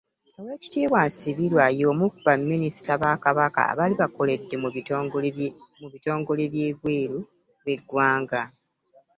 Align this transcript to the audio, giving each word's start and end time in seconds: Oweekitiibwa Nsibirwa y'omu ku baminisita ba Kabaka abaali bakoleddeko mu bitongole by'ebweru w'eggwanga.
Oweekitiibwa 0.39 0.99
Nsibirwa 1.07 1.65
y'omu 1.79 2.05
ku 2.13 2.19
baminisita 2.27 2.93
ba 3.01 3.11
Kabaka 3.23 3.61
abaali 3.71 3.95
bakoleddeko 4.01 4.55
mu 5.81 5.87
bitongole 6.39 6.43
by'ebweru 6.51 7.19
w'eggwanga. 7.65 8.41